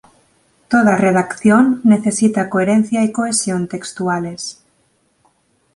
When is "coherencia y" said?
2.49-3.11